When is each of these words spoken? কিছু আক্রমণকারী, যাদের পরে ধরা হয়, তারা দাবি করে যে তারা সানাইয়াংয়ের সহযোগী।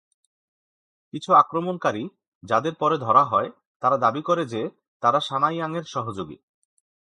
কিছু 1.13 1.29
আক্রমণকারী, 1.33 2.03
যাদের 2.43 2.73
পরে 2.75 2.97
ধরা 2.97 3.23
হয়, 3.23 3.49
তারা 3.81 3.97
দাবি 3.97 4.21
করে 4.21 4.43
যে 4.45 4.61
তারা 5.03 5.19
সানাইয়াংয়ের 5.19 5.83
সহযোগী। 5.83 6.37